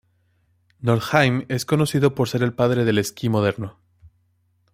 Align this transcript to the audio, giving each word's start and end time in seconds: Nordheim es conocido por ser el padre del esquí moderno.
Nordheim 0.79 1.45
es 1.47 1.63
conocido 1.67 2.15
por 2.15 2.27
ser 2.27 2.41
el 2.41 2.53
padre 2.55 2.85
del 2.85 2.97
esquí 2.97 3.29
moderno. 3.29 3.77